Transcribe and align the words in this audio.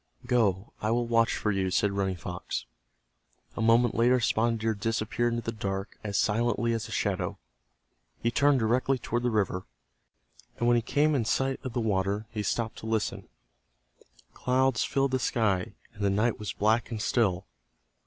"Go. 0.25 0.73
I 0.81 0.89
will 0.89 1.05
watch 1.05 1.37
for 1.37 1.51
you," 1.51 1.69
said 1.69 1.91
Running 1.91 2.15
Fox. 2.15 2.65
A 3.55 3.61
moment 3.61 3.93
later 3.93 4.19
Spotted 4.19 4.57
Deer 4.57 4.73
disappeared 4.73 5.31
into 5.33 5.45
the 5.45 5.51
dark 5.55 5.99
as 6.03 6.17
silently 6.17 6.73
as 6.73 6.87
a 6.87 6.91
shadow. 6.91 7.37
He 8.19 8.31
turned 8.31 8.57
directly 8.57 8.97
toward 8.97 9.21
the 9.21 9.29
river, 9.29 9.63
and 10.57 10.67
when 10.67 10.75
he 10.75 10.81
came 10.81 11.13
in 11.13 11.23
sight 11.25 11.59
of 11.63 11.73
the 11.73 11.79
water 11.81 12.25
he 12.31 12.41
stopped 12.41 12.79
to 12.79 12.87
listen. 12.87 13.29
Clouds 14.33 14.83
filled 14.83 15.11
the 15.11 15.19
sky, 15.19 15.75
and 15.93 16.03
the 16.03 16.09
night 16.09 16.39
was 16.39 16.51
black 16.51 16.89
and 16.89 16.99
still. 16.99 17.45